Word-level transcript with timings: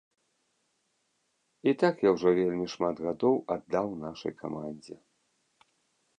І 1.71 1.73
так 1.83 2.01
я 2.07 2.13
ўжо 2.15 2.29
вельмі 2.39 2.67
шмат 2.75 2.95
гадоў 3.09 3.35
аддаў 3.59 3.87
нашай 4.09 4.31
камандзе. 4.43 4.95